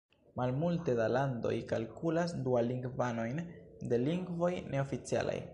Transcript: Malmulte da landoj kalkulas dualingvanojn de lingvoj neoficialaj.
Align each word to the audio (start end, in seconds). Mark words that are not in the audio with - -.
Malmulte 0.37 0.95
da 0.99 1.05
landoj 1.15 1.51
kalkulas 1.73 2.35
dualingvanojn 2.47 3.45
de 3.93 4.03
lingvoj 4.09 4.55
neoficialaj. 4.75 5.41